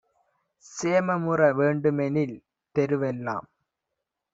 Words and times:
சேமமுற 0.65 1.51
வேண்டுமெனில் 1.53 2.35
தெருவெல்லாம் 2.75 3.47